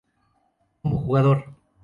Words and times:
Como 0.81 0.97
Jugador 0.97 1.45